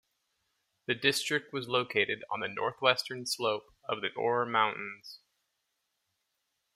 [0.87, 5.19] The district was located on the northwestern slope of the Ore Mountains.